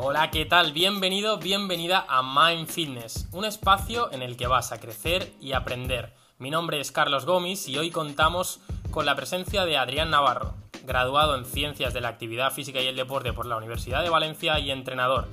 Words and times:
Hola, 0.00 0.30
¿qué 0.30 0.46
tal? 0.46 0.72
Bienvenido, 0.72 1.38
bienvenida 1.38 2.06
a 2.08 2.22
Mind 2.22 2.68
Fitness, 2.68 3.26
un 3.32 3.44
espacio 3.44 4.12
en 4.12 4.22
el 4.22 4.36
que 4.36 4.46
vas 4.46 4.70
a 4.70 4.78
crecer 4.78 5.32
y 5.40 5.54
aprender. 5.54 6.14
Mi 6.38 6.50
nombre 6.50 6.78
es 6.78 6.92
Carlos 6.92 7.26
Gómez 7.26 7.66
y 7.66 7.78
hoy 7.78 7.90
contamos 7.90 8.60
con 8.92 9.06
la 9.06 9.16
presencia 9.16 9.64
de 9.64 9.76
Adrián 9.76 10.10
Navarro, 10.10 10.54
graduado 10.86 11.34
en 11.34 11.44
Ciencias 11.44 11.94
de 11.94 12.00
la 12.00 12.10
Actividad 12.10 12.52
Física 12.52 12.80
y 12.80 12.86
el 12.86 12.94
Deporte 12.94 13.32
por 13.32 13.46
la 13.46 13.56
Universidad 13.56 14.04
de 14.04 14.08
Valencia 14.08 14.60
y 14.60 14.70
entrenador. 14.70 15.26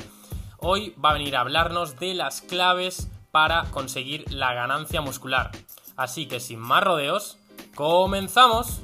Hoy 0.58 0.96
va 0.96 1.12
a 1.12 1.14
venir 1.14 1.36
a 1.36 1.42
hablarnos 1.42 2.00
de 2.00 2.16
las 2.16 2.42
claves 2.42 3.08
para 3.30 3.66
conseguir 3.66 4.26
la 4.32 4.56
ganancia 4.56 5.00
muscular. 5.00 5.52
Así 5.96 6.26
que 6.26 6.40
sin 6.40 6.58
más 6.58 6.84
rodeos, 6.84 7.38
comenzamos. 7.76 8.82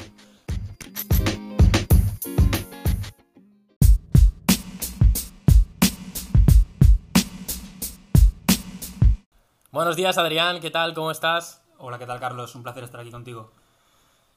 Buenos 9.74 9.96
días 9.96 10.18
Adrián, 10.18 10.60
¿qué 10.60 10.70
tal? 10.70 10.94
¿Cómo 10.94 11.12
estás? 11.12 11.64
Hola, 11.78 11.98
¿qué 11.98 12.06
tal 12.06 12.20
Carlos? 12.20 12.56
Un 12.56 12.64
placer 12.64 12.84
estar 12.84 13.00
aquí 13.00 13.10
contigo. 13.10 13.54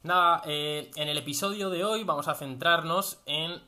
Nada, 0.04 0.42
eh, 0.46 0.92
en 0.94 1.08
el 1.08 1.18
episodio 1.18 1.70
de 1.70 1.84
hoy 1.84 2.04
vamos 2.04 2.28
a 2.28 2.36
centrarnos 2.36 3.20
en 3.26 3.60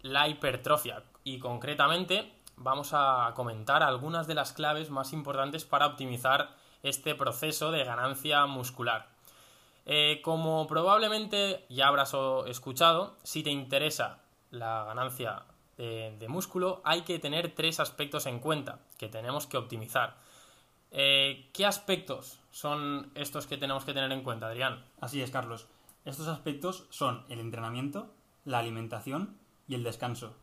la 0.00 0.28
hipertrofia 0.28 1.02
y 1.22 1.38
concretamente 1.38 2.32
vamos 2.56 2.92
a 2.94 3.32
comentar 3.36 3.82
algunas 3.82 4.28
de 4.28 4.34
las 4.34 4.54
claves 4.54 4.88
más 4.88 5.12
importantes 5.12 5.66
para 5.66 5.88
optimizar 5.88 6.56
este 6.82 7.14
proceso 7.14 7.70
de 7.70 7.84
ganancia 7.84 8.46
muscular. 8.46 9.10
Eh, 9.84 10.22
como 10.24 10.66
probablemente 10.66 11.66
ya 11.68 11.88
habrás 11.88 12.16
escuchado, 12.46 13.18
si 13.24 13.42
te 13.42 13.50
interesa 13.50 14.20
la 14.50 14.84
ganancia 14.84 15.42
de, 15.76 16.16
de 16.18 16.28
músculo, 16.28 16.80
hay 16.82 17.02
que 17.02 17.18
tener 17.18 17.54
tres 17.54 17.78
aspectos 17.78 18.24
en 18.24 18.38
cuenta 18.38 18.78
que 18.96 19.10
tenemos 19.10 19.46
que 19.46 19.58
optimizar. 19.58 20.29
Eh, 20.90 21.50
¿Qué 21.52 21.66
aspectos 21.66 22.40
son 22.50 23.10
estos 23.14 23.46
que 23.46 23.56
tenemos 23.56 23.84
que 23.84 23.94
tener 23.94 24.10
en 24.12 24.22
cuenta, 24.22 24.46
Adrián? 24.46 24.84
Así 25.00 25.22
es, 25.22 25.30
Carlos. 25.30 25.68
Estos 26.04 26.28
aspectos 26.28 26.86
son 26.90 27.24
el 27.28 27.40
entrenamiento, 27.40 28.12
la 28.44 28.58
alimentación 28.58 29.36
y 29.68 29.74
el 29.74 29.84
descanso. 29.84 30.34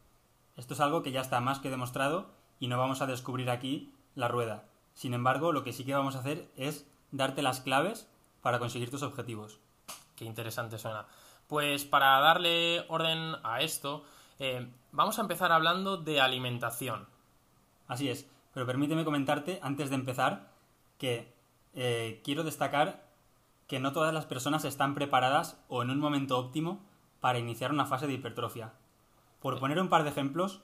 Esto 0.56 0.74
es 0.74 0.80
algo 0.80 1.04
que 1.04 1.12
ya 1.12 1.22
está 1.22 1.40
más 1.40 1.60
que 1.60 1.70
demostrado 1.70 2.32
y 2.60 2.68
no 2.68 2.78
vamos 2.78 3.02
a 3.02 3.08
descubrir 3.08 3.50
aquí 3.50 3.94
la 4.16 4.28
rueda. 4.28 4.66
Sin 4.94 5.14
embargo, 5.14 5.52
lo 5.52 5.64
que 5.64 5.74
sí 5.74 5.84
que 5.86 5.94
vamos 5.94 6.16
a 6.16 6.20
hacer 6.20 6.50
es 6.56 6.88
darte 7.12 7.42
las 7.42 7.62
claves 7.62 8.10
para 8.42 8.60
conseguir 8.60 8.90
tus 8.90 9.04
objetivos. 9.04 9.60
Qué 10.16 10.26
interesante 10.26 10.80
suena. 10.80 11.06
Pues 11.48 11.86
para 11.86 12.20
darle 12.20 12.86
orden 12.90 13.36
a 13.44 13.62
esto, 13.62 14.04
eh, 14.40 14.68
vamos 14.92 15.18
a 15.18 15.22
empezar 15.22 15.52
hablando 15.52 15.98
de 15.98 16.20
alimentación. 16.20 17.08
Así 17.88 18.10
es. 18.10 18.28
Pero 18.58 18.66
permíteme 18.66 19.06
comentarte, 19.06 19.60
antes 19.62 19.92
de 19.92 19.96
empezar, 19.98 20.50
que 20.98 21.32
eh, 21.76 22.22
quiero 22.24 22.44
destacar 22.44 23.06
que 23.68 23.80
no 23.80 23.92
todas 23.92 24.12
las 24.12 24.26
personas 24.26 24.66
están 24.66 24.96
preparadas 24.96 25.64
o 25.68 25.84
en 25.84 25.92
un 25.92 26.00
momento 26.00 26.40
óptimo 26.40 26.84
para 27.20 27.38
iniciar 27.38 27.72
una 27.72 27.86
fase 27.86 28.08
de 28.08 28.14
hipertrofia. 28.14 28.74
Por 29.44 29.60
poner 29.60 29.80
un 29.80 29.90
par 29.90 30.02
de 30.02 30.10
ejemplos, 30.10 30.62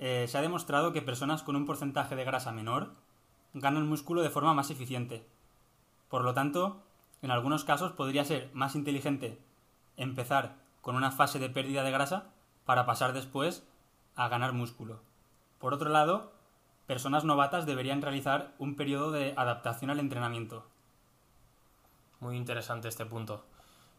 eh, 0.00 0.26
se 0.26 0.36
ha 0.36 0.40
demostrado 0.40 0.92
que 0.92 1.00
personas 1.00 1.44
con 1.44 1.54
un 1.54 1.64
porcentaje 1.64 2.16
de 2.16 2.24
grasa 2.24 2.50
menor 2.50 2.90
ganan 3.54 3.86
músculo 3.86 4.22
de 4.22 4.30
forma 4.30 4.52
más 4.52 4.72
eficiente. 4.72 5.24
Por 6.08 6.24
lo 6.24 6.34
tanto, 6.34 6.82
en 7.22 7.30
algunos 7.30 7.62
casos 7.62 7.92
podría 7.92 8.24
ser 8.24 8.50
más 8.52 8.74
inteligente 8.74 9.38
empezar 9.96 10.56
con 10.80 10.96
una 10.96 11.12
fase 11.12 11.38
de 11.38 11.50
pérdida 11.50 11.84
de 11.84 11.92
grasa 11.92 12.32
para 12.64 12.84
pasar 12.84 13.12
después 13.12 13.64
a 14.16 14.26
ganar 14.26 14.54
músculo. 14.54 14.98
Por 15.60 15.72
otro 15.72 15.88
lado, 15.88 16.32
personas 16.92 17.24
novatas 17.24 17.64
deberían 17.64 18.02
realizar 18.02 18.52
un 18.58 18.76
periodo 18.76 19.12
de 19.12 19.32
adaptación 19.34 19.90
al 19.90 19.98
entrenamiento. 19.98 20.66
Muy 22.20 22.36
interesante 22.36 22.88
este 22.88 23.06
punto. 23.06 23.46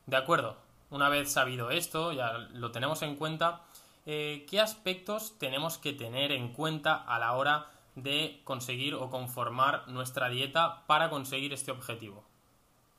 De 0.05 0.15
acuerdo, 0.15 0.57
una 0.91 1.09
vez 1.09 1.31
sabido 1.31 1.71
esto, 1.71 2.11
ya 2.11 2.37
lo 2.53 2.69
tenemos 2.69 3.01
en 3.01 3.15
cuenta, 3.15 3.63
eh, 4.05 4.45
¿qué 4.47 4.61
aspectos 4.61 5.39
tenemos 5.39 5.79
que 5.79 5.93
tener 5.93 6.31
en 6.31 6.53
cuenta 6.53 6.93
a 6.93 7.17
la 7.17 7.33
hora 7.33 7.71
de 7.95 8.41
conseguir 8.43 8.93
o 8.93 9.09
conformar 9.09 9.87
nuestra 9.87 10.29
dieta 10.29 10.83
para 10.85 11.09
conseguir 11.09 11.51
este 11.51 11.71
objetivo? 11.71 12.23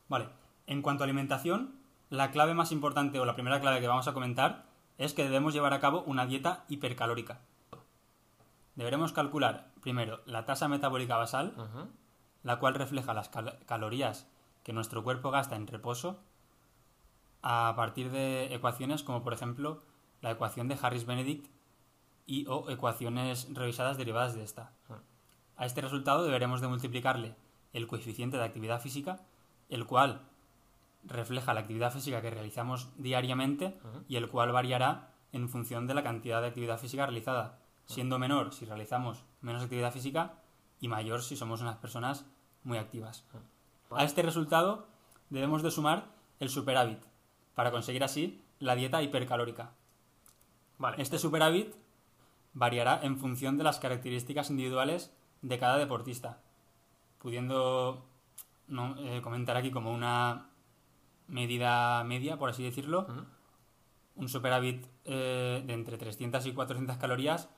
Vale, 0.09 0.27
en 0.66 0.83
cuanto 0.83 1.04
a 1.04 1.06
alimentación, 1.06 1.78
la 2.10 2.33
clave 2.33 2.54
más 2.54 2.72
importante 2.72 3.21
o 3.21 3.25
la 3.25 3.34
primera 3.34 3.60
clave 3.60 3.81
que 3.81 3.87
vamos 3.87 4.09
a 4.09 4.12
comentar 4.12 4.65
es 4.99 5.15
que 5.15 5.22
debemos 5.22 5.54
llevar 5.54 5.72
a 5.72 5.78
cabo 5.78 6.03
una 6.03 6.27
dieta 6.27 6.65
hipercalórica. 6.69 7.43
Deberemos 8.76 9.12
calcular 9.12 9.70
primero 9.80 10.20
la 10.26 10.44
tasa 10.44 10.68
metabólica 10.68 11.16
basal, 11.16 11.54
la 12.42 12.58
cual 12.58 12.74
refleja 12.74 13.14
las 13.14 13.30
calorías 13.66 14.26
que 14.62 14.72
nuestro 14.72 15.04
cuerpo 15.04 15.30
gasta 15.30 15.56
en 15.56 15.66
reposo 15.66 16.20
a 17.42 17.74
partir 17.76 18.10
de 18.10 18.54
ecuaciones 18.54 19.02
como 19.02 19.22
por 19.22 19.34
ejemplo 19.34 19.82
la 20.22 20.30
ecuación 20.30 20.66
de 20.66 20.78
Harris-Benedict 20.80 21.46
y 22.26 22.46
o 22.46 22.70
ecuaciones 22.70 23.48
revisadas 23.52 23.98
derivadas 23.98 24.34
de 24.34 24.42
esta. 24.42 24.72
A 25.56 25.66
este 25.66 25.82
resultado 25.82 26.24
deberemos 26.24 26.60
de 26.60 26.68
multiplicarle 26.68 27.36
el 27.74 27.86
coeficiente 27.86 28.38
de 28.38 28.44
actividad 28.44 28.80
física, 28.80 29.20
el 29.68 29.86
cual 29.86 30.22
refleja 31.04 31.52
la 31.52 31.60
actividad 31.60 31.92
física 31.92 32.22
que 32.22 32.30
realizamos 32.30 32.88
diariamente 32.96 33.78
y 34.08 34.16
el 34.16 34.28
cual 34.28 34.52
variará 34.52 35.10
en 35.32 35.48
función 35.48 35.86
de 35.86 35.94
la 35.94 36.02
cantidad 36.02 36.41
de 36.41 36.48
actividad 36.48 36.78
física 36.78 37.04
realizada 37.04 37.58
siendo 37.87 38.19
menor 38.19 38.53
si 38.53 38.65
realizamos 38.65 39.25
menos 39.41 39.62
actividad 39.62 39.93
física 39.93 40.34
y 40.81 40.89
mayor 40.89 41.22
si 41.22 41.37
somos 41.37 41.61
unas 41.61 41.77
personas 41.77 42.27
muy 42.62 42.78
activas. 42.78 43.25
A 43.91 44.05
este 44.05 44.22
resultado 44.22 44.87
debemos 45.31 45.62
de 45.62 45.71
sumar 45.71 46.06
el 46.41 46.49
superávit 46.49 46.99
para 47.55 47.71
conseguir 47.71 48.05
así 48.05 48.43
la 48.59 48.75
dieta 48.75 49.03
hipercalórica. 49.03 49.72
Este 50.99 51.19
superávit 51.19 51.75
variará 52.53 53.00
en 53.03 53.19
función 53.19 53.56
de 53.56 53.65
las 53.65 53.78
características 53.78 54.51
individuales 54.51 55.15
de 55.43 55.59
cada 55.59 55.78
deportista, 55.78 56.41
pudiendo 57.19 58.05
eh, 58.99 59.21
comentar 59.22 59.56
aquí 59.56 59.71
como 59.71 59.93
una 59.93 60.49
medida 61.28 62.03
media, 62.05 62.39
por 62.39 62.51
así 62.51 62.62
decirlo, 62.62 63.06
un 64.16 64.28
superávit 64.28 64.87
eh, 65.05 65.62
de 65.66 65.72
entre 65.72 65.99
300 65.99 66.47
y 66.47 66.53
400 66.53 66.97
calorías 66.97 67.49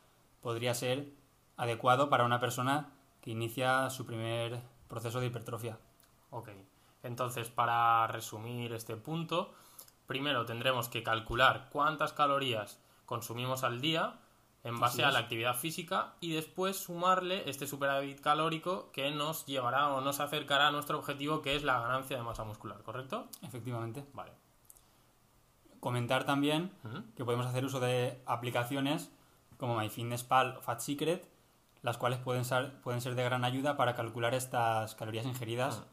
podría 0.41 0.75
ser 0.75 1.13
adecuado 1.57 2.09
para 2.09 2.25
una 2.25 2.41
persona 2.41 2.93
que 3.21 3.31
inicia 3.31 3.91
su 3.91 4.07
primer 4.07 4.61
proceso 4.89 5.21
de 5.21 5.27
hipertrofia. 5.27 5.79
Ok, 6.31 6.51
entonces 7.03 7.49
para 7.49 8.07
resumir 8.07 8.73
este 8.73 8.97
punto, 8.97 9.55
primero 10.07 10.47
tendremos 10.47 10.89
que 10.89 11.03
calcular 11.03 11.69
cuántas 11.71 12.13
calorías 12.13 12.81
consumimos 13.05 13.65
al 13.65 13.81
día 13.81 14.21
en 14.67 14.81
base 14.81 15.05
a 15.05 15.13
la 15.13 15.21
actividad 15.21 15.55
física 15.55 16.15
y 16.21 16.33
después 16.33 16.77
sumarle 16.77 17.49
este 17.49 17.69
superávit 17.69 18.21
calórico 18.21 18.91
que 18.91 19.13
nos 19.13 19.47
llevará 19.47 19.89
o 19.95 20.01
nos 20.01 20.19
acercará 20.19 20.69
a 20.69 20.71
nuestro 20.73 20.99
objetivo 20.99 21.41
que 21.41 21.55
es 21.55 21.63
la 21.63 21.81
ganancia 21.81 22.17
de 22.17 22.25
masa 22.25 22.43
muscular, 22.43 22.83
¿correcto? 22.83 23.29
Efectivamente. 23.43 24.05
Vale. 24.13 24.33
Comentar 25.79 26.25
también 26.25 26.73
que 27.15 27.25
podemos 27.25 27.47
hacer 27.47 27.65
uso 27.65 27.79
de 27.79 28.21
aplicaciones 28.27 29.13
como 29.59 29.79
MyFitnessPal 29.79 30.57
o 30.57 30.63
Fat 30.63 30.81
Secret, 30.81 31.29
las 31.83 31.99
cuales 31.99 32.19
pueden 32.19 32.45
ser, 32.45 32.81
pueden 32.81 33.01
ser 33.01 33.15
de 33.15 33.25
gran 33.25 33.45
ayuda 33.45 33.77
para 33.77 33.95
calcular 33.95 34.35
estas 34.35 34.95
calorías 34.95 35.27
ingeridas, 35.27 35.83
ah. 35.83 35.89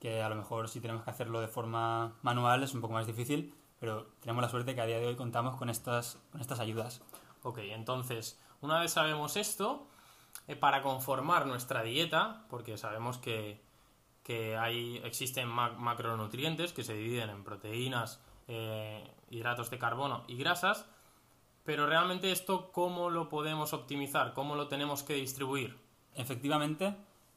que 0.00 0.22
a 0.22 0.28
lo 0.28 0.34
mejor 0.34 0.68
si 0.68 0.80
tenemos 0.80 1.04
que 1.04 1.10
hacerlo 1.10 1.40
de 1.40 1.48
forma 1.48 2.16
manual 2.22 2.62
es 2.62 2.74
un 2.74 2.80
poco 2.80 2.94
más 2.94 3.06
difícil, 3.06 3.54
pero 3.78 4.06
tenemos 4.20 4.42
la 4.42 4.48
suerte 4.48 4.74
que 4.74 4.80
a 4.80 4.86
día 4.86 4.98
de 4.98 5.06
hoy 5.06 5.16
contamos 5.16 5.56
con 5.56 5.70
estas, 5.70 6.18
con 6.32 6.40
estas 6.40 6.60
ayudas. 6.60 7.02
Ok, 7.42 7.58
entonces, 7.58 8.40
una 8.60 8.80
vez 8.80 8.92
sabemos 8.92 9.36
esto, 9.36 9.86
eh, 10.48 10.56
para 10.56 10.82
conformar 10.82 11.46
nuestra 11.46 11.82
dieta, 11.82 12.44
porque 12.48 12.76
sabemos 12.76 13.18
que, 13.18 13.60
hay, 14.58 15.00
existen 15.04 15.48
macronutrientes 15.48 16.74
que 16.74 16.84
se 16.84 16.94
dividen 16.94 17.30
en 17.30 17.44
proteínas, 17.44 18.20
eh, 18.46 19.10
hidratos 19.30 19.70
de 19.70 19.78
carbono 19.78 20.24
y 20.26 20.36
grasas, 20.36 20.86
pero 21.68 21.86
realmente 21.86 22.32
esto, 22.32 22.72
¿cómo 22.72 23.10
lo 23.10 23.28
podemos 23.28 23.74
optimizar? 23.74 24.32
¿Cómo 24.32 24.54
lo 24.54 24.68
tenemos 24.68 25.02
que 25.02 25.12
distribuir? 25.12 25.76
Efectivamente, 26.14 26.96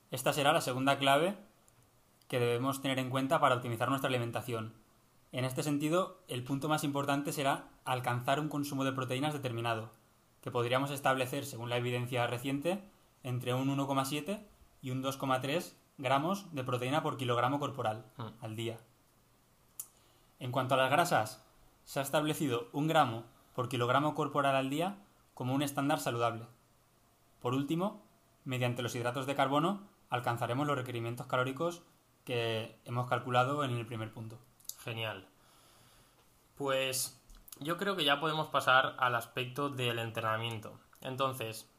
esta 0.09 0.31
será 0.31 0.53
la 0.53 0.61
segunda 0.61 0.97
clave 0.97 1.35
que 2.29 2.39
debemos 2.39 2.81
tener 2.81 2.97
en 2.99 3.09
cuenta 3.09 3.41
para 3.41 3.55
optimizar 3.55 3.89
nuestra 3.89 4.07
alimentación. 4.07 4.73
En 5.33 5.43
este 5.43 5.63
sentido, 5.63 6.21
el 6.29 6.45
punto 6.45 6.69
más 6.69 6.85
importante 6.85 7.33
será 7.33 7.65
alcanzar 7.83 8.39
un 8.39 8.47
consumo 8.47 8.85
de 8.85 8.93
proteínas 8.93 9.33
determinado, 9.33 9.91
que 10.39 10.49
podríamos 10.49 10.91
establecer, 10.91 11.45
según 11.45 11.69
la 11.69 11.75
evidencia 11.75 12.25
reciente, 12.25 12.81
entre 13.23 13.53
un 13.53 13.67
1,7 13.67 14.45
y 14.81 14.91
un 14.91 15.03
2,3 15.03 15.73
gramos 15.97 16.55
de 16.55 16.63
proteína 16.63 17.03
por 17.03 17.17
kilogramo 17.17 17.59
corporal 17.59 18.05
mm. 18.15 18.27
al 18.39 18.55
día. 18.55 18.77
En 20.39 20.53
cuanto 20.53 20.75
a 20.75 20.77
las 20.77 20.89
grasas, 20.89 21.45
se 21.83 21.99
ha 21.99 22.03
establecido 22.03 22.69
un 22.71 22.87
gramo 22.87 23.25
por 23.53 23.69
kilogramo 23.69 24.15
corporal 24.15 24.55
al 24.55 24.69
día 24.69 24.97
como 25.33 25.53
un 25.53 25.61
estándar 25.61 25.99
saludable. 25.99 26.47
Por 27.41 27.53
último, 27.53 28.03
mediante 28.45 28.81
los 28.81 28.95
hidratos 28.95 29.25
de 29.25 29.35
carbono 29.35 29.87
alcanzaremos 30.09 30.67
los 30.67 30.77
requerimientos 30.77 31.27
calóricos 31.27 31.81
que 32.25 32.79
hemos 32.85 33.07
calculado 33.07 33.63
en 33.63 33.71
el 33.71 33.85
primer 33.85 34.11
punto. 34.11 34.37
Genial. 34.83 35.27
Pues 36.55 37.19
yo 37.59 37.77
creo 37.77 37.95
que 37.95 38.05
ya 38.05 38.19
podemos 38.19 38.47
pasar 38.47 38.95
al 38.99 39.15
aspecto 39.15 39.69
del 39.69 39.99
entrenamiento. 39.99 40.79
Entonces, 41.01 41.69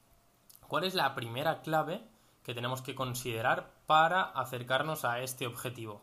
¿cuál 0.66 0.84
es 0.84 0.94
la 0.94 1.14
primera 1.14 1.62
clave 1.62 2.02
que 2.42 2.54
tenemos 2.54 2.82
que 2.82 2.94
considerar 2.94 3.70
para 3.86 4.22
acercarnos 4.22 5.04
a 5.04 5.20
este 5.20 5.46
objetivo? 5.46 6.02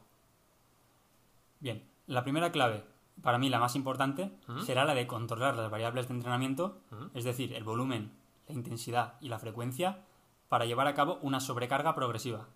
Bien, 1.59 1.89
la 2.07 2.23
primera 2.23 2.51
clave, 2.51 2.85
para 3.21 3.37
mí 3.37 3.49
la 3.49 3.59
más 3.59 3.75
importante, 3.75 4.31
¿Mm? 4.47 4.61
será 4.61 4.85
la 4.85 4.93
de 4.93 5.07
controlar 5.07 5.55
las 5.55 5.69
variables 5.69 6.07
de 6.07 6.13
entrenamiento, 6.13 6.79
¿Mm? 6.91 7.17
es 7.17 7.23
decir, 7.23 7.53
el 7.53 7.63
volumen, 7.63 8.11
la 8.47 8.55
intensidad 8.55 9.13
y 9.21 9.29
la 9.29 9.39
frecuencia, 9.39 10.03
para 10.47 10.65
llevar 10.65 10.87
a 10.87 10.93
cabo 10.93 11.19
una 11.21 11.39
sobrecarga 11.39 11.95
progresiva. 11.95 12.47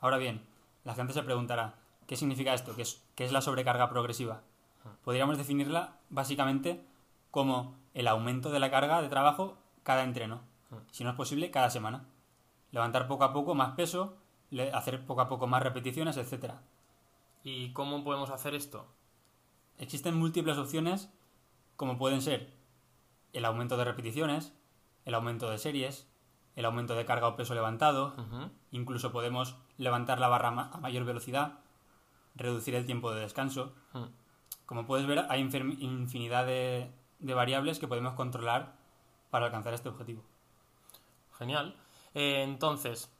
Ahora 0.00 0.18
bien, 0.18 0.46
la 0.84 0.94
gente 0.94 1.12
se 1.12 1.22
preguntará, 1.22 1.76
¿qué 2.06 2.16
significa 2.16 2.54
esto? 2.54 2.74
¿Qué 2.74 2.82
es, 2.82 3.02
qué 3.14 3.24
es 3.24 3.32
la 3.32 3.40
sobrecarga 3.40 3.88
progresiva? 3.88 4.42
Podríamos 5.04 5.38
definirla 5.38 5.96
básicamente 6.08 6.84
como 7.30 7.74
el 7.94 8.08
aumento 8.08 8.50
de 8.50 8.60
la 8.60 8.70
carga 8.70 9.02
de 9.02 9.08
trabajo 9.08 9.58
cada 9.82 10.04
entreno, 10.04 10.40
si 10.90 11.04
no 11.04 11.10
es 11.10 11.16
posible, 11.16 11.50
cada 11.50 11.70
semana. 11.70 12.04
Levantar 12.70 13.08
poco 13.08 13.24
a 13.24 13.32
poco 13.32 13.54
más 13.54 13.72
peso, 13.72 14.16
hacer 14.72 15.04
poco 15.06 15.20
a 15.22 15.28
poco 15.28 15.46
más 15.46 15.62
repeticiones, 15.62 16.16
etcétera. 16.16 16.60
¿Y 17.42 17.72
cómo 17.72 18.04
podemos 18.04 18.30
hacer 18.30 18.54
esto? 18.54 18.86
Existen 19.78 20.14
múltiples 20.16 20.58
opciones, 20.58 21.08
como 21.76 21.98
pueden 21.98 22.22
ser 22.22 22.52
el 23.32 23.44
aumento 23.44 23.76
de 23.76 23.84
repeticiones, 23.84 24.52
el 25.04 25.14
aumento 25.14 25.48
de 25.50 25.58
series, 25.58 26.06
el 26.56 26.64
aumento 26.64 26.94
de 26.94 27.04
carga 27.04 27.28
o 27.28 27.36
peso 27.36 27.54
levantado, 27.54 28.16
incluso 28.72 29.12
podemos 29.12 29.56
levantar 29.76 30.18
la 30.18 30.28
barra 30.28 30.50
ma- 30.50 30.70
a 30.72 30.78
mayor 30.78 31.04
velocidad, 31.04 31.60
reducir 32.34 32.74
el 32.74 32.84
tiempo 32.84 33.12
de 33.12 33.20
descanso. 33.20 33.72
Como 34.66 34.84
puedes 34.86 35.06
ver, 35.06 35.26
hay 35.30 35.40
infinidad 35.40 36.44
de, 36.46 36.90
de 37.20 37.34
variables 37.34 37.78
que 37.78 37.86
podemos 37.88 38.14
controlar 38.14 38.74
para 39.30 39.46
alcanzar 39.46 39.72
este 39.74 39.88
objetivo. 39.88 40.24
Genial. 41.38 41.76
Eh, 42.14 42.42
entonces, 42.42 43.10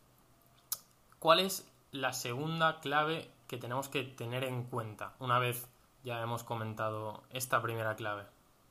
¿cuál 1.20 1.38
es 1.38 1.70
la 1.92 2.12
segunda 2.12 2.80
clave 2.80 3.30
que 3.46 3.56
tenemos 3.56 3.88
que 3.88 4.02
tener 4.02 4.42
en 4.44 4.64
cuenta 4.64 5.14
una 5.20 5.38
vez 5.38 5.68
ya 6.08 6.22
hemos 6.22 6.42
comentado 6.42 7.22
esta 7.28 7.60
primera 7.60 7.94
clave? 7.94 8.24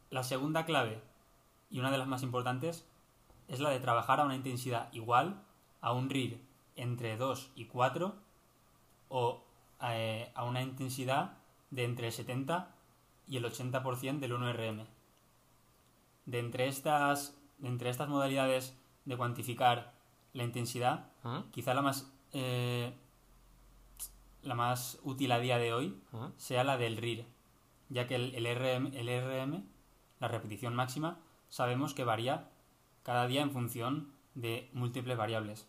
La 0.10 0.24
segunda 0.24 0.66
clave, 0.66 1.00
y 1.70 1.80
una 1.80 1.92
de 1.92 2.00
las 2.00 2.08
más 2.08 2.24
importantes, 2.24 2.84
es 3.48 3.60
la 3.60 3.70
de 3.70 3.80
trabajar 3.80 4.20
a 4.20 4.26
una 4.26 4.36
intensidad 4.36 4.92
igual 4.92 5.40
a 5.80 5.94
un 5.94 6.10
RIR 6.10 6.42
entre 6.76 7.16
2 7.16 7.52
y 7.56 7.66
4 7.66 8.16
o 9.10 9.44
eh, 9.84 10.32
a 10.34 10.44
una 10.46 10.64
intensidad 10.64 11.38
de 11.70 11.84
entre 11.84 12.08
el 12.08 12.14
70 12.14 12.74
y 13.28 13.38
el 13.38 13.46
80% 13.46 14.18
del 14.18 14.34
1RM. 14.34 14.88
De 16.26 16.40
entre 16.40 16.68
estas, 16.68 17.38
de 17.60 17.68
entre 17.68 17.92
estas 17.92 18.10
modalidades 18.10 18.76
de 19.06 19.16
cuantificar 19.16 19.94
la 20.34 20.44
intensidad, 20.44 21.12
¿Mm? 21.22 21.52
quizá 21.52 21.76
la 21.76 21.84
más, 21.84 22.12
eh, 22.34 22.94
la 24.48 24.56
más 24.56 25.00
útil 25.04 25.32
a 25.32 25.40
día 25.40 25.58
de 25.58 25.74
hoy 25.74 26.02
sea 26.38 26.64
la 26.64 26.78
del 26.78 26.98
RIR, 26.98 27.26
ya 27.90 28.08
que 28.08 28.16
el, 28.16 28.34
el 28.34 28.46
RM, 28.56 28.94
el 28.96 29.08
RM, 29.08 29.64
la 30.20 30.28
repetición 30.28 30.74
máxima, 30.76 31.20
sabemos 31.50 31.94
que 31.94 32.04
varía 32.04 32.50
cada 33.04 33.28
día 33.28 33.42
en 33.42 33.52
función 33.52 34.12
de 34.36 34.70
múltiples 34.74 35.18
variables. 35.18 35.68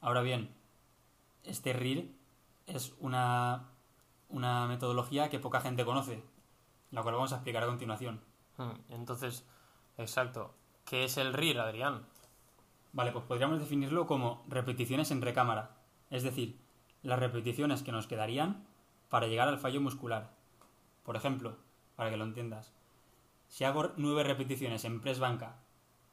Ahora 0.00 0.22
bien, 0.22 0.50
este 1.44 1.72
RIR 1.72 2.10
es 2.66 2.94
una, 3.00 3.68
una 4.28 4.66
metodología 4.66 5.28
que 5.28 5.38
poca 5.38 5.60
gente 5.60 5.84
conoce, 5.84 6.22
la 6.90 7.02
cual 7.02 7.14
vamos 7.14 7.32
a 7.32 7.36
explicar 7.36 7.62
a 7.64 7.66
continuación. 7.66 8.20
Entonces, 8.88 9.46
exacto. 9.98 10.54
¿Qué 10.84 11.04
es 11.04 11.16
el 11.18 11.32
RIR, 11.32 11.60
Adrián? 11.60 12.04
Vale, 12.92 13.12
pues 13.12 13.24
podríamos 13.24 13.60
definirlo 13.60 14.06
como 14.06 14.44
repeticiones 14.48 15.10
en 15.10 15.22
recámara, 15.22 15.76
es 16.10 16.24
decir, 16.24 16.58
las 17.02 17.18
repeticiones 17.18 17.82
que 17.82 17.92
nos 17.92 18.06
quedarían 18.06 18.64
para 19.08 19.26
llegar 19.26 19.48
al 19.48 19.58
fallo 19.58 19.80
muscular. 19.80 20.30
Por 21.04 21.16
ejemplo, 21.16 21.56
para 21.96 22.10
que 22.10 22.16
lo 22.16 22.24
entiendas, 22.24 22.72
si 23.48 23.64
hago 23.64 23.92
nueve 23.96 24.22
repeticiones 24.24 24.84
en 24.84 25.00
press 25.00 25.18
banca 25.18 25.56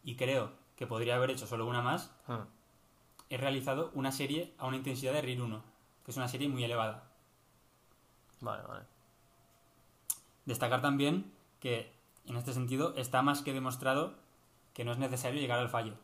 y 0.03 0.15
creo 0.15 0.51
que 0.75 0.87
podría 0.87 1.15
haber 1.15 1.31
hecho 1.31 1.47
solo 1.47 1.65
una 1.65 1.81
más, 1.81 2.11
Mm. 2.27 2.41
he 3.29 3.37
realizado 3.37 3.91
una 3.93 4.11
serie 4.11 4.53
a 4.57 4.65
una 4.67 4.77
intensidad 4.77 5.13
de 5.13 5.21
RIR 5.21 5.41
1, 5.41 5.63
que 6.05 6.11
es 6.11 6.17
una 6.17 6.27
serie 6.27 6.49
muy 6.49 6.63
elevada. 6.63 7.03
Vale, 8.41 8.63
vale. 8.67 8.85
Destacar 10.45 10.81
también 10.81 11.31
que, 11.59 11.91
en 12.25 12.37
este 12.37 12.53
sentido, 12.53 12.93
está 12.95 13.21
más 13.21 13.41
que 13.41 13.53
demostrado 13.53 14.15
que 14.73 14.85
no 14.85 14.91
es 14.91 14.97
necesario 14.97 15.41
llegar 15.41 15.59
al 15.59 15.69
fallo. 15.69 15.95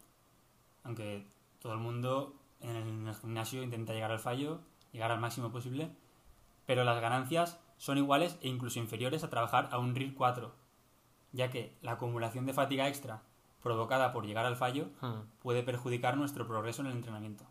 Aunque 0.84 1.26
todo 1.60 1.74
el 1.74 1.80
mundo 1.80 2.36
en 2.60 2.76
el 2.76 3.16
gimnasio 3.16 3.64
intenta 3.64 3.94
llegar 3.94 4.12
al 4.12 4.20
fallo, 4.20 4.60
llegar 4.94 5.12
al 5.12 5.20
máximo 5.20 5.52
posible, 5.52 5.90
pero 6.66 6.86
las 6.86 7.02
ganancias 7.02 7.60
son 7.78 7.98
iguales 7.98 8.38
e 8.42 8.48
incluso 8.48 8.80
inferiores 8.80 9.24
a 9.24 9.30
trabajar 9.30 9.68
a 9.72 9.78
un 9.80 9.94
RIR 9.96 10.14
4, 10.16 10.54
ya 11.34 11.50
que 11.50 11.76
la 11.82 11.94
acumulación 11.94 12.46
de 12.46 12.54
fatiga 12.54 12.88
extra 12.88 13.22
provocada 13.62 14.14
por 14.14 14.26
llegar 14.26 14.46
al 14.46 14.56
fallo 14.56 14.88
Mm. 15.02 15.22
puede 15.42 15.64
perjudicar 15.64 16.16
nuestro 16.16 16.48
progreso 16.48 16.82
en 16.82 16.88
el 16.88 16.94
entrenamiento. 16.94 17.44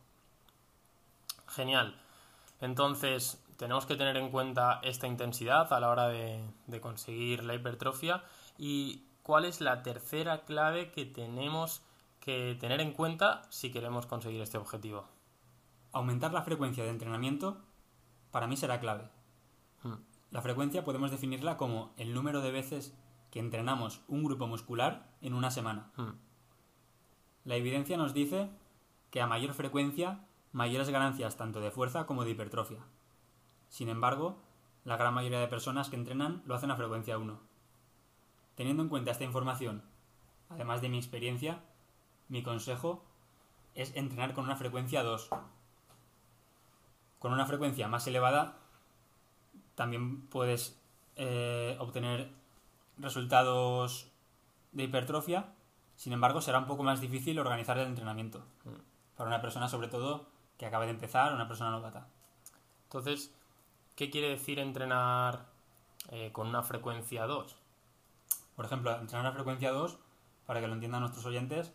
Genial. 1.49 1.95
Entonces, 2.61 3.43
tenemos 3.57 3.87
que 3.87 3.97
tener 3.97 4.17
en 4.17 4.31
cuenta 4.31 4.81
esta 4.83 5.07
intensidad 5.07 5.73
a 5.73 5.81
la 5.81 5.91
hora 5.91 6.09
de, 6.09 6.43
de 6.67 6.81
conseguir 6.81 7.45
la 7.45 7.55
hipertrofia. 7.55 8.23
¿Y 8.57 9.03
cuál 9.23 9.45
es 9.45 9.61
la 9.61 9.83
tercera 9.83 10.45
clave 10.45 10.91
que 10.91 11.05
tenemos 11.05 11.83
que 12.21 12.57
tener 12.61 12.81
en 12.81 12.93
cuenta 12.93 13.43
si 13.51 13.71
queremos 13.73 14.07
conseguir 14.07 14.41
este 14.41 14.59
objetivo? 14.59 15.05
Aumentar 15.93 16.33
la 16.33 16.43
frecuencia 16.43 16.85
de 16.85 16.91
entrenamiento 16.91 17.61
para 18.31 18.47
mí 18.47 18.57
será 18.57 18.81
clave. 18.81 19.09
Mm. 19.83 19.95
La 20.31 20.43
frecuencia 20.43 20.85
podemos 20.85 21.11
definirla 21.11 21.57
como 21.57 21.93
el 21.97 22.15
número 22.15 22.41
de 22.41 22.51
veces 22.51 22.97
que 23.31 23.39
entrenamos 23.39 24.03
un 24.09 24.25
grupo 24.25 24.47
muscular 24.47 25.11
en 25.21 25.35
una 25.35 25.51
semana. 25.51 25.91
Mm. 25.97 26.13
La 27.45 27.57
evidencia 27.57 27.97
nos 27.97 28.15
dice 28.15 28.49
que 29.11 29.21
a 29.21 29.27
mayor 29.27 29.53
frecuencia, 29.53 30.21
mayores 30.53 30.89
ganancias 30.89 31.37
tanto 31.37 31.61
de 31.61 31.71
fuerza 31.71 32.07
como 32.07 32.25
de 32.25 32.31
hipertrofia. 32.31 32.81
Sin 33.69 33.89
embargo, 33.89 34.39
la 34.85 34.97
gran 34.97 35.15
mayoría 35.15 35.41
de 35.41 35.49
personas 35.49 35.91
que 35.91 35.97
entrenan 35.97 36.43
lo 36.47 36.55
hacen 36.55 36.71
a 36.71 36.77
frecuencia 36.77 37.19
1. 37.19 37.39
Teniendo 38.55 38.83
en 38.83 38.89
cuenta 38.89 39.11
esta 39.11 39.25
información, 39.25 39.83
además 40.49 40.81
de 40.81 40.89
mi 40.89 40.99
experiencia, 40.99 41.63
mi 42.29 42.43
consejo 42.43 43.05
es 43.75 43.97
entrenar 43.97 44.35
con 44.35 44.45
una 44.45 44.57
frecuencia 44.57 45.03
2. 45.03 45.31
Con 47.23 47.33
una 47.33 47.47
frecuencia 47.47 47.87
más 47.87 48.05
elevada 48.09 48.57
también 49.77 50.27
puedes 50.27 50.77
eh, 51.15 51.77
obtener 51.79 52.33
resultados 52.99 54.11
de 54.73 54.83
hipertrofia, 54.83 55.55
sin 55.95 56.13
embargo 56.15 56.41
será 56.41 56.59
un 56.59 56.67
poco 56.67 56.83
más 56.83 57.01
difícil 57.01 57.39
organizar 57.39 57.79
el 57.79 57.87
entrenamiento 57.87 58.45
para 59.17 59.29
una 59.29 59.41
persona 59.41 59.69
sobre 59.69 59.87
todo 59.87 60.27
que 60.59 60.67
acaba 60.67 60.85
de 60.85 60.91
empezar, 60.91 61.33
una 61.33 61.47
persona 61.47 61.71
novata. 61.71 62.09
Entonces, 62.87 63.33
¿qué 63.95 64.11
quiere 64.11 64.31
decir 64.31 64.59
entrenar 64.59 65.47
eh, 66.09 66.33
con 66.33 66.49
una 66.49 66.65
frecuencia 66.65 67.29
2? 67.29 67.57
Por 68.57 68.65
ejemplo, 68.65 68.99
entrenar 68.99 69.29
a 69.29 69.33
frecuencia 69.33 69.71
2, 69.71 69.97
para 70.45 70.61
que 70.61 70.67
lo 70.67 70.75
entiendan 70.75 71.03
nuestros 71.03 71.25
oyentes, 71.25 71.73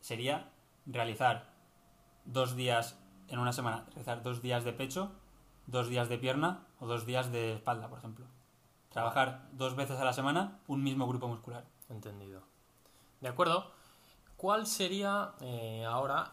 sería 0.00 0.50
realizar 0.86 1.52
dos 2.24 2.56
días 2.56 2.98
en 3.32 3.38
una 3.38 3.52
semana, 3.54 3.84
realizar 3.88 4.22
dos 4.22 4.42
días 4.42 4.62
de 4.62 4.74
pecho, 4.74 5.10
dos 5.66 5.88
días 5.88 6.10
de 6.10 6.18
pierna 6.18 6.66
o 6.80 6.86
dos 6.86 7.06
días 7.06 7.32
de 7.32 7.54
espalda, 7.54 7.88
por 7.88 7.98
ejemplo. 7.98 8.26
Trabajar 8.90 9.48
dos 9.52 9.74
veces 9.74 9.98
a 9.98 10.04
la 10.04 10.12
semana 10.12 10.58
un 10.68 10.84
mismo 10.84 11.08
grupo 11.08 11.28
muscular. 11.28 11.64
Entendido. 11.88 12.42
De 13.22 13.28
acuerdo. 13.28 13.72
¿Cuál 14.36 14.66
sería 14.66 15.32
eh, 15.40 15.84
ahora 15.88 16.32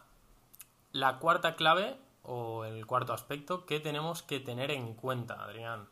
la 0.91 1.19
cuarta 1.19 1.55
clave 1.55 1.95
o 2.23 2.65
el 2.65 2.85
cuarto 2.85 3.13
aspecto 3.13 3.65
que 3.65 3.79
tenemos 3.79 4.21
que 4.21 4.39
tener 4.39 4.69
en 4.71 4.93
cuenta, 4.95 5.41
Adrián? 5.41 5.87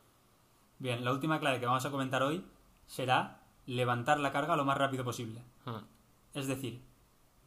Bien, 0.80 1.06
la 1.06 1.12
última 1.12 1.40
clave 1.40 1.60
que 1.60 1.68
vamos 1.68 1.86
a 1.86 1.92
comentar 1.92 2.22
hoy 2.22 2.44
será 2.86 3.40
levantar 3.66 4.20
la 4.20 4.34
carga 4.34 4.58
lo 4.58 4.66
más 4.66 4.78
rápido 4.78 5.06
posible. 5.06 5.42
Hmm. 5.64 5.86
Es 6.34 6.48
decir, 6.48 6.84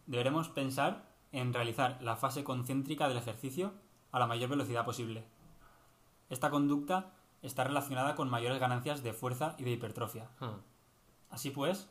deberemos 0.07 0.49
pensar 0.49 1.10
en 1.33 1.55
realizar 1.55 1.99
la 2.01 2.17
fase 2.17 2.45
concéntrica 2.45 3.09
del 3.09 3.19
ejercicio 3.19 3.73
a 4.13 4.19
la 4.19 4.27
mayor 4.27 4.51
velocidad 4.51 4.85
posible. 4.85 5.25
Esta 6.29 6.51
conducta 6.51 7.13
está 7.43 7.65
relacionada 7.65 8.15
con 8.15 8.29
mayores 8.29 8.61
ganancias 8.61 9.03
de 9.03 9.13
fuerza 9.13 9.55
y 9.59 9.65
de 9.65 9.73
hipertrofia. 9.73 10.29
Hmm. 10.41 10.61
Así 11.31 11.51
pues, 11.51 11.89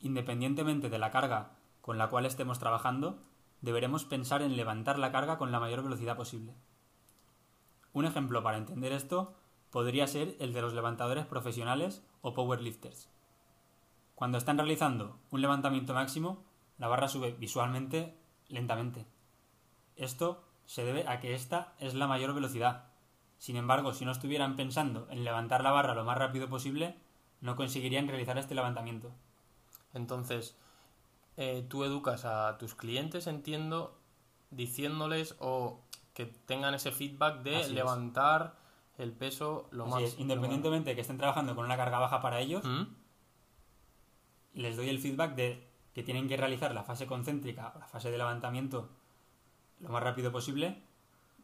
independientemente 0.00 0.90
de 0.90 0.98
la 0.98 1.10
carga 1.10 1.52
con 1.80 1.98
la 1.98 2.08
cual 2.08 2.26
estemos 2.26 2.58
trabajando, 2.58 3.18
deberemos 3.60 4.04
pensar 4.04 4.42
en 4.42 4.56
levantar 4.56 4.98
la 4.98 5.12
carga 5.12 5.38
con 5.38 5.52
la 5.52 5.60
mayor 5.60 5.82
velocidad 5.82 6.16
posible. 6.16 6.54
Un 7.92 8.04
ejemplo 8.04 8.42
para 8.42 8.58
entender 8.58 8.92
esto 8.92 9.34
podría 9.70 10.06
ser 10.06 10.36
el 10.38 10.52
de 10.52 10.62
los 10.62 10.74
levantadores 10.74 11.26
profesionales 11.26 12.04
o 12.20 12.34
powerlifters. 12.34 13.08
Cuando 14.14 14.38
están 14.38 14.58
realizando 14.58 15.18
un 15.30 15.40
levantamiento 15.40 15.94
máximo, 15.94 16.44
la 16.78 16.88
barra 16.88 17.08
sube 17.08 17.32
visualmente 17.32 18.16
lentamente. 18.52 19.04
Esto 19.96 20.44
se 20.66 20.84
debe 20.84 21.08
a 21.08 21.18
que 21.20 21.34
esta 21.34 21.72
es 21.80 21.94
la 21.94 22.06
mayor 22.06 22.34
velocidad. 22.34 22.84
Sin 23.38 23.56
embargo, 23.56 23.92
si 23.92 24.04
no 24.04 24.12
estuvieran 24.12 24.54
pensando 24.54 25.08
en 25.10 25.24
levantar 25.24 25.64
la 25.64 25.72
barra 25.72 25.94
lo 25.94 26.04
más 26.04 26.16
rápido 26.16 26.48
posible, 26.48 26.94
no 27.40 27.56
conseguirían 27.56 28.06
realizar 28.06 28.38
este 28.38 28.54
levantamiento. 28.54 29.10
Entonces, 29.94 30.56
eh, 31.36 31.66
tú 31.68 31.82
educas 31.82 32.24
a 32.24 32.56
tus 32.58 32.74
clientes, 32.76 33.26
entiendo, 33.26 33.98
diciéndoles 34.50 35.34
o 35.40 35.80
que 36.14 36.26
tengan 36.26 36.74
ese 36.74 36.92
feedback 36.92 37.42
de 37.42 37.56
Así 37.56 37.64
es. 37.64 37.72
levantar 37.72 38.54
el 38.98 39.12
peso 39.12 39.66
lo 39.72 39.84
Así 39.84 39.92
más. 39.92 40.02
es, 40.02 40.18
independientemente 40.20 40.90
de 40.90 40.94
que 40.94 41.00
estén 41.00 41.16
trabajando 41.18 41.56
con 41.56 41.64
una 41.64 41.76
carga 41.76 41.98
baja 41.98 42.20
para 42.20 42.38
ellos, 42.40 42.62
¿Mm? 42.64 42.82
les 44.54 44.76
doy 44.76 44.88
el 44.90 44.98
feedback 44.98 45.34
de 45.34 45.66
que 45.94 46.02
tienen 46.02 46.28
que 46.28 46.36
realizar 46.36 46.74
la 46.74 46.82
fase 46.82 47.06
concéntrica 47.06 47.72
o 47.74 47.78
la 47.78 47.86
fase 47.86 48.10
de 48.10 48.18
levantamiento 48.18 48.88
lo 49.80 49.88
más 49.90 50.02
rápido 50.02 50.30
posible, 50.32 50.80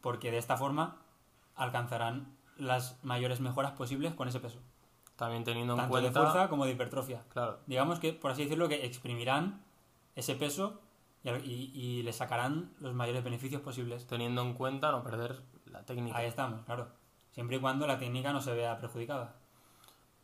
porque 0.01 0.31
de 0.31 0.37
esta 0.37 0.57
forma 0.57 0.97
alcanzarán 1.55 2.35
las 2.57 3.03
mayores 3.03 3.39
mejoras 3.41 3.73
posibles 3.73 4.13
con 4.13 4.27
ese 4.27 4.39
peso, 4.39 4.59
También 5.15 5.43
teniendo 5.43 5.73
en 5.73 5.79
tanto 5.79 5.97
de 6.01 6.11
fuerza 6.11 6.49
como 6.49 6.65
de 6.65 6.71
hipertrofia. 6.71 7.23
Claro, 7.29 7.59
Digamos 7.67 7.99
que, 7.99 8.13
por 8.13 8.31
así 8.31 8.43
decirlo, 8.43 8.69
que 8.69 8.85
exprimirán 8.85 9.61
ese 10.15 10.35
peso 10.35 10.79
y, 11.23 11.29
y- 11.29 11.71
y 11.73 12.03
le 12.03 12.13
sacarán 12.13 12.71
los 12.79 12.93
mayores 12.93 13.23
beneficios 13.23 13.61
posibles. 13.61 14.07
teniendo 14.07 14.41
en 14.41 14.53
cuenta 14.53 14.91
no 14.91 15.03
perder 15.03 15.41
la 15.65 15.83
técnica. 15.83 16.17
Ahí 16.17 16.27
estamos, 16.27 16.63
claro. 16.65 16.87
Siempre 17.31 17.57
y 17.57 17.59
cuando 17.59 17.85
la 17.87 17.97
técnica 17.99 18.31
no 18.33 18.41
se 18.41 18.53
vea 18.53 18.77
perjudicada. 18.79 19.35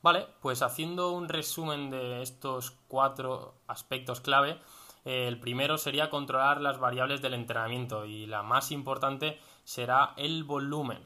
Vale, 0.06 0.28
pues 0.40 0.62
haciendo 0.62 1.14
un 1.14 1.30
resumen 1.30 1.90
de 1.90 2.22
estos 2.22 2.78
cuatro 2.88 3.56
aspectos 3.66 4.22
clave, 4.22 4.60
eh, 5.04 5.28
el 5.28 5.40
primero 5.40 5.80
sería 5.80 6.12
controlar 6.12 6.62
las 6.62 6.78
variables 6.78 7.24
del 7.24 7.34
entrenamiento 7.34 8.06
y 8.06 8.28
la 8.28 8.44
más 8.44 8.72
importante 8.72 9.40
será 9.64 10.14
el 10.16 10.44
volumen. 10.44 11.00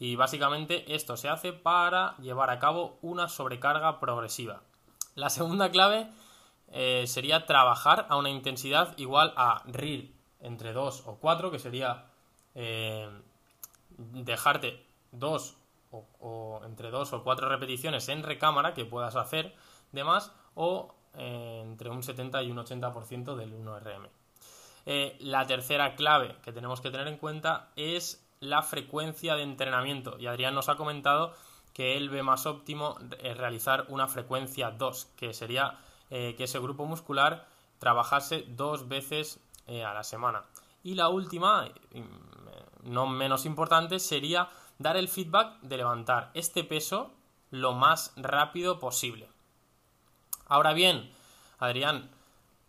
Y 0.00 0.16
básicamente 0.16 0.96
esto 0.96 1.16
se 1.16 1.28
hace 1.28 1.52
para 1.52 2.16
llevar 2.16 2.50
a 2.50 2.58
cabo 2.58 2.98
una 3.02 3.28
sobrecarga 3.28 4.00
progresiva. 4.00 4.62
La 5.14 5.30
segunda 5.30 5.70
clave 5.70 6.10
eh, 6.72 7.04
sería 7.06 7.46
trabajar 7.46 8.06
a 8.08 8.16
una 8.16 8.30
intensidad 8.30 8.98
igual 8.98 9.32
a 9.36 9.62
RIR 9.66 10.12
entre 10.40 10.72
2 10.72 11.04
o 11.06 11.18
4, 11.20 11.52
que 11.52 11.60
sería 11.60 12.06
eh, 12.56 13.08
dejarte 13.96 14.84
dos 15.12 15.59
o, 15.90 16.60
entre 16.64 16.90
dos 16.90 17.12
o 17.12 17.22
cuatro 17.22 17.48
repeticiones 17.48 18.08
en 18.08 18.22
recámara 18.22 18.74
que 18.74 18.84
puedas 18.84 19.16
hacer 19.16 19.54
de 19.92 20.04
más 20.04 20.32
o 20.54 20.94
eh, 21.14 21.60
entre 21.64 21.90
un 21.90 22.02
70 22.02 22.42
y 22.42 22.50
un 22.50 22.58
80% 22.58 23.34
del 23.34 23.52
1RM. 23.54 24.08
Eh, 24.86 25.16
la 25.20 25.46
tercera 25.46 25.94
clave 25.94 26.36
que 26.42 26.52
tenemos 26.52 26.80
que 26.80 26.90
tener 26.90 27.06
en 27.08 27.18
cuenta 27.18 27.70
es 27.76 28.26
la 28.40 28.62
frecuencia 28.62 29.34
de 29.34 29.42
entrenamiento 29.42 30.18
y 30.18 30.26
Adrián 30.26 30.54
nos 30.54 30.68
ha 30.68 30.76
comentado 30.76 31.34
que 31.74 31.96
él 31.96 32.08
ve 32.08 32.22
más 32.22 32.46
óptimo 32.46 32.96
eh, 33.18 33.34
realizar 33.34 33.84
una 33.88 34.08
frecuencia 34.08 34.70
2 34.70 35.12
que 35.16 35.34
sería 35.34 35.78
eh, 36.08 36.34
que 36.36 36.44
ese 36.44 36.58
grupo 36.58 36.86
muscular 36.86 37.46
trabajase 37.78 38.44
dos 38.48 38.88
veces 38.88 39.40
a 39.68 39.94
la 39.94 40.02
semana 40.02 40.42
y 40.82 40.94
la 40.94 41.08
última 41.08 41.66
mm, 41.92 42.90
no 42.90 43.06
menos 43.06 43.46
importante 43.46 44.00
sería 44.00 44.48
dar 44.80 44.96
el 44.96 45.08
feedback 45.08 45.60
de 45.60 45.76
levantar 45.76 46.30
este 46.32 46.64
peso 46.64 47.12
lo 47.50 47.74
más 47.74 48.12
rápido 48.16 48.78
posible. 48.78 49.28
Ahora 50.46 50.72
bien, 50.72 51.12
Adrián, 51.58 52.10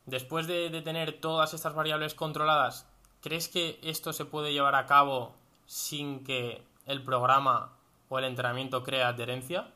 después 0.06 0.46
de, 0.46 0.70
de 0.70 0.82
tener 0.82 1.22
todas 1.22 1.54
estas 1.54 1.74
variables 1.74 2.14
controladas, 2.14 2.86
¿crees 3.22 3.48
que 3.48 3.80
esto 3.82 4.12
se 4.12 4.26
puede 4.26 4.52
llevar 4.52 4.76
a 4.76 4.86
cabo 4.86 5.34
sin 5.66 6.26
que 6.26 6.62
el 6.86 7.02
programa 7.02 7.72
o 8.10 8.20
el 8.20 8.26
entrenamiento 8.26 8.84
cree 8.84 9.04
adherencia? 9.04 9.72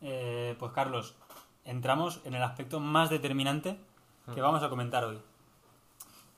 Eh, 0.00 0.56
pues 0.58 0.72
Carlos, 0.72 1.14
entramos 1.66 2.20
en 2.24 2.34
el 2.34 2.42
aspecto 2.42 2.80
más 2.80 3.10
determinante 3.10 3.78
que 4.34 4.40
vamos 4.40 4.62
a 4.62 4.70
comentar 4.70 5.04
hoy. 5.04 5.20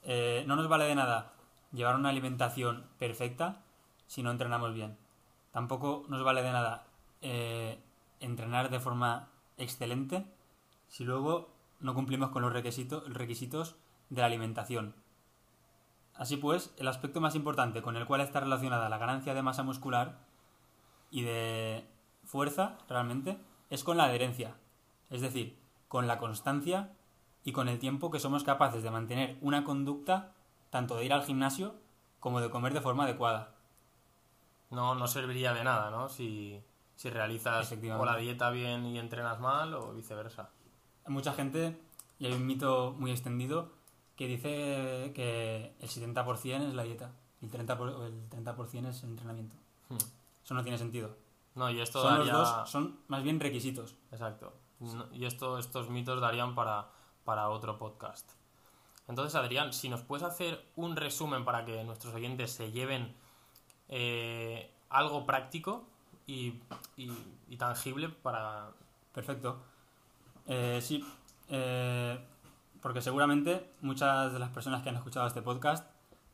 Eh, 0.03 0.43
no 0.49 0.57
nos 0.57 0.69
vale 0.69 0.87
de 0.87 0.97
nada 0.97 1.33
llevar 1.73 1.95
una 1.95 2.09
alimentación 2.09 2.85
perfecta 2.99 3.61
si 4.07 4.23
no 4.23 4.31
entrenamos 4.31 4.75
bien. 4.75 4.97
Tampoco 5.53 6.05
nos 6.09 6.23
vale 6.23 6.43
de 6.43 6.53
nada 6.53 6.87
eh, 7.23 7.79
entrenar 8.21 8.71
de 8.71 8.81
forma 8.81 9.29
excelente 9.57 10.25
si 10.89 11.05
luego 11.05 11.49
no 11.81 11.95
cumplimos 11.95 12.31
con 12.31 12.43
los 12.43 12.53
requisitos, 12.53 13.13
requisitos 13.13 13.77
de 14.11 14.21
la 14.21 14.27
alimentación. 14.27 14.95
Así 16.15 16.37
pues, 16.37 16.73
el 16.79 16.89
aspecto 16.89 17.21
más 17.21 17.35
importante 17.35 17.83
con 17.83 17.97
el 17.97 18.07
cual 18.07 18.21
está 18.21 18.41
relacionada 18.41 18.89
la 18.89 18.99
ganancia 18.99 19.35
de 19.35 19.43
masa 19.43 19.63
muscular 19.63 20.19
y 21.11 21.23
de 21.23 21.89
fuerza 22.25 22.79
realmente 22.89 23.39
es 23.71 23.85
con 23.85 23.97
la 23.97 24.05
adherencia, 24.05 24.57
es 25.11 25.21
decir, 25.21 25.59
con 25.89 26.07
la 26.07 26.19
constancia 26.19 26.93
y 27.45 27.53
con 27.53 27.69
el 27.69 27.79
tiempo 27.79 28.11
que 28.11 28.21
somos 28.21 28.45
capaces 28.45 28.83
de 28.83 28.91
mantener 28.91 29.37
una 29.41 29.65
conducta 29.65 30.33
tanto 30.71 30.97
de 30.97 31.05
ir 31.05 31.13
al 31.13 31.25
gimnasio 31.25 31.75
como 32.21 32.41
de 32.41 32.51
comer 32.51 32.73
de 32.75 32.81
forma 32.81 33.05
adecuada. 33.05 33.54
No, 34.75 34.95
no 34.95 35.07
serviría 35.07 35.53
de 35.55 35.65
nada, 35.65 35.91
¿no? 35.91 36.09
Si, 36.09 36.61
si 36.97 37.11
realizas 37.11 37.73
o 37.73 38.05
la 38.05 38.17
dieta 38.17 38.51
bien 38.51 38.85
y 38.87 38.99
entrenas 38.99 39.41
mal 39.41 39.75
o 39.75 39.93
viceversa. 39.93 40.51
Hay 41.07 41.13
mucha 41.13 41.33
gente, 41.33 41.79
y 42.19 42.27
hay 42.27 42.33
un 42.33 42.47
mito 42.47 42.95
muy 42.99 43.11
extendido, 43.11 43.73
que 44.17 44.27
dice 44.27 45.13
que 45.15 45.75
el 45.81 45.89
70% 45.89 46.69
es 46.69 46.75
la 46.75 46.83
dieta 46.85 47.11
y 47.41 47.47
el 47.47 47.51
30%, 47.53 47.77
por- 47.77 47.89
el 48.05 48.29
30% 48.31 48.89
es 48.89 49.03
el 49.03 49.11
entrenamiento. 49.11 49.57
Hmm. 49.89 49.97
Eso 50.45 50.55
no 50.55 50.63
tiene 50.63 50.79
sentido. 50.79 51.17
No, 51.55 51.71
y 51.71 51.81
esto 51.81 52.03
Son 52.03 52.19
daría... 52.19 52.33
los 52.33 52.49
dos, 52.49 52.71
son 52.71 52.99
más 53.09 53.23
bien 53.23 53.39
requisitos. 53.41 53.95
Exacto. 54.13 54.53
No- 54.81 55.07
Y 55.13 55.25
esto, 55.25 55.59
estos 55.59 55.89
mitos 55.91 56.21
darían 56.21 56.55
para, 56.55 56.89
para 57.25 57.49
otro 57.49 57.79
podcast. 57.79 58.31
Entonces, 59.09 59.35
Adrián, 59.35 59.73
si 59.73 59.89
nos 59.89 60.01
puedes 60.03 60.25
hacer 60.25 60.65
un 60.77 60.97
resumen 60.97 61.45
para 61.45 61.65
que 61.65 61.85
nuestros 61.85 62.15
oyentes 62.15 62.53
se 62.53 62.73
lleven 62.73 63.15
eh, 63.89 64.71
algo 64.91 65.27
práctico 65.27 65.87
y, 66.27 66.55
y- 66.97 67.13
y 67.49 67.57
tangible 67.57 68.09
para... 68.09 68.71
Perfecto. 69.13 69.63
Eh, 70.47 70.81
sí, 70.83 71.05
eh, 71.49 72.19
porque 72.83 73.01
seguramente 73.01 73.71
muchas 73.81 74.33
de 74.33 74.39
las 74.39 74.51
personas 74.51 74.83
que 74.83 74.89
han 74.91 74.97
escuchado 74.97 75.27
este 75.27 75.43
podcast 75.43 75.89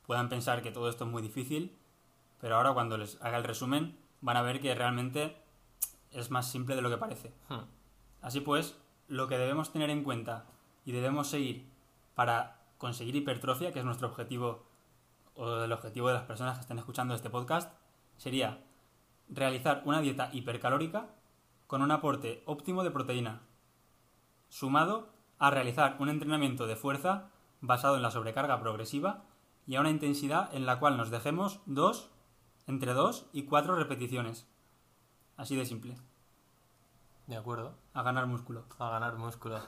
puedan 0.06 0.28
pensar 0.28 0.62
que 0.62 0.70
todo 0.72 0.88
esto 0.88 1.04
es 1.04 1.10
muy 1.10 1.22
difícil, 1.22 1.76
pero 2.40 2.56
ahora 2.56 2.72
cuando 2.72 2.96
les 2.98 3.20
haga 3.22 3.38
el 3.38 3.44
resumen 3.44 3.96
van 4.20 4.36
a 4.36 4.42
ver 4.42 4.60
que 4.60 4.74
realmente 4.74 5.36
es 6.10 6.30
más 6.30 6.50
simple 6.50 6.74
de 6.74 6.82
lo 6.82 6.90
que 6.90 6.96
parece. 6.96 7.32
Hmm, 7.48 7.60
Así 8.22 8.40
pues, 8.40 8.76
lo 9.08 9.28
que 9.28 9.38
debemos 9.38 9.72
tener 9.72 9.90
en 9.90 10.02
cuenta 10.02 10.44
y 10.84 10.92
debemos 10.92 11.28
seguir 11.28 11.66
para 12.14 12.56
conseguir 12.78 13.14
hipertrofia, 13.16 13.72
que 13.72 13.78
es 13.78 13.84
nuestro 13.84 14.08
objetivo 14.08 14.64
o 15.34 15.64
el 15.64 15.72
objetivo 15.72 16.08
de 16.08 16.14
las 16.14 16.24
personas 16.24 16.56
que 16.56 16.62
están 16.62 16.78
escuchando 16.78 17.14
este 17.14 17.30
podcast, 17.30 17.72
sería 18.16 18.62
realizar 19.28 19.82
una 19.84 20.00
dieta 20.00 20.30
hipercalórica 20.32 21.10
con 21.66 21.82
un 21.82 21.90
aporte 21.90 22.42
óptimo 22.46 22.82
de 22.82 22.90
proteína, 22.90 23.42
sumado 24.48 25.08
a 25.38 25.50
realizar 25.50 25.96
un 26.00 26.08
entrenamiento 26.08 26.66
de 26.66 26.76
fuerza 26.76 27.30
basado 27.60 27.96
en 27.96 28.02
la 28.02 28.10
sobrecarga 28.10 28.60
progresiva 28.60 29.24
y 29.66 29.76
a 29.76 29.80
una 29.80 29.90
intensidad 29.90 30.52
en 30.54 30.66
la 30.66 30.78
cual 30.78 30.96
nos 30.96 31.10
dejemos 31.10 31.60
dos, 31.66 32.10
entre 32.66 32.92
2 32.92 33.30
y 33.32 33.44
4 33.44 33.76
repeticiones. 33.76 34.48
Así 35.36 35.56
de 35.56 35.64
simple, 35.64 35.96
de 37.26 37.36
acuerdo. 37.36 37.74
a 37.94 38.02
ganar 38.02 38.26
músculo. 38.26 38.64
A 38.78 38.90
ganar 38.90 39.16
músculo. 39.16 39.60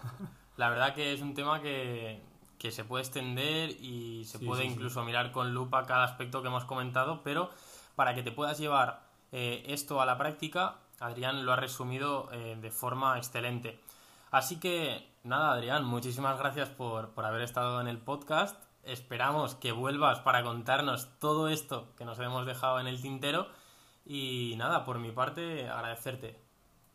La 0.57 0.69
verdad 0.69 0.95
que 0.95 1.13
es 1.13 1.23
un 1.23 1.35
tema 1.35 1.63
que, 1.63 2.21
que 2.63 2.71
se 2.71 2.85
puede 2.85 3.03
extender 3.03 3.71
y 3.71 4.25
se 4.25 4.39
Sí, 4.39 4.47
puede 4.47 4.63
sí, 4.63 4.69
sí. 4.69 4.75
incluso 4.75 5.03
mirar 5.05 5.33
con 5.33 5.53
lupa 5.53 5.85
cada 5.85 6.05
aspecto 6.05 6.43
que 6.43 6.49
hemos 6.49 6.65
comentado, 6.65 7.21
pero 7.25 7.51
para 7.97 8.15
que 8.15 8.23
te 8.23 8.31
puedas 8.31 8.57
llevar 8.59 9.03
eh, 9.33 9.65
esto 9.67 10.01
a 10.01 10.07
la 10.07 10.17
práctica, 10.17 10.77
Adrián 11.01 11.45
lo 11.45 11.53
ha 11.53 11.57
resumido 11.57 12.29
eh, 12.33 12.57
de 12.63 12.71
forma 12.71 13.19
excelente. 13.19 13.81
Así 14.31 14.61
que 14.61 15.13
nada, 15.25 15.53
Adrián, 15.55 15.85
muchísimas 15.85 16.39
gracias 16.39 16.69
por, 16.69 17.11
por 17.11 17.25
haber 17.25 17.43
estado 17.43 17.81
en 17.81 17.89
el 17.89 17.99
podcast. 17.99 18.57
Esperamos 18.85 19.57
que 19.57 19.73
vuelvas 19.73 20.21
para 20.21 20.45
contarnos 20.45 21.09
todo 21.19 21.49
esto 21.49 21.89
que 21.97 22.05
nos 22.05 22.19
hemos 22.21 22.47
dejado 22.47 22.79
en 22.79 22.87
el 22.87 23.03
tintero. 23.03 23.49
Y 24.07 24.55
nada, 24.57 24.85
por 24.85 24.99
mi 25.01 25.11
parte, 25.11 25.69
agradecerte. 25.69 26.41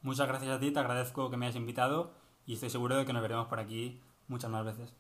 Muchas 0.02 0.28
gracias 0.30 0.52
a 0.56 0.60
ti, 0.60 0.72
te 0.72 0.80
agradezco 0.80 1.30
que 1.30 1.36
me 1.38 1.46
hayas 1.46 1.58
invitado 1.58 2.12
y 2.46 2.54
estoy 2.54 2.70
seguro 2.70 2.96
de 2.96 3.06
que 3.06 3.12
nos 3.14 3.22
veremos 3.22 3.48
por 3.48 3.60
aquí 3.60 4.02
muchas 4.28 4.50
más 4.50 4.64
veces. 4.64 4.96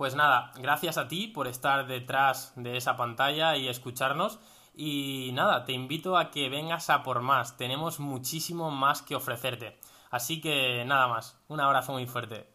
Pues 0.00 0.14
nada, 0.14 0.50
gracias 0.56 0.96
a 0.96 1.08
ti 1.08 1.26
por 1.26 1.46
estar 1.46 1.86
detrás 1.86 2.54
de 2.56 2.78
esa 2.78 2.96
pantalla 2.96 3.58
y 3.58 3.68
escucharnos. 3.68 4.40
Y 4.74 5.28
nada, 5.34 5.66
te 5.66 5.74
invito 5.74 6.16
a 6.16 6.30
que 6.30 6.48
vengas 6.48 6.88
a 6.88 7.02
por 7.02 7.20
más. 7.20 7.58
Tenemos 7.58 8.00
muchísimo 8.00 8.70
más 8.70 9.02
que 9.02 9.14
ofrecerte. 9.14 9.78
Así 10.10 10.40
que 10.40 10.86
nada 10.86 11.06
más. 11.06 11.38
Un 11.48 11.60
abrazo 11.60 11.92
muy 11.92 12.06
fuerte. 12.06 12.48